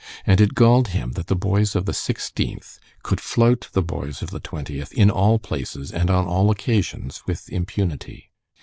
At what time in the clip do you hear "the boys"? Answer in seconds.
1.27-1.75, 3.73-4.23